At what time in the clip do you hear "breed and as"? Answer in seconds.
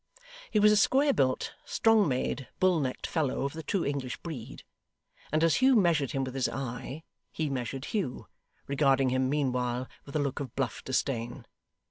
4.23-5.57